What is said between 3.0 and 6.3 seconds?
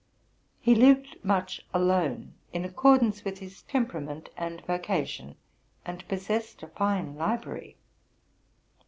with his temperament and vocation, and pos